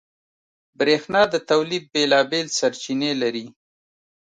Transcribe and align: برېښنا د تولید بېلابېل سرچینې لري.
برېښنا 0.79 1.21
د 1.33 1.35
تولید 1.49 1.83
بېلابېل 1.93 2.47
سرچینې 2.59 3.11
لري. 3.21 3.45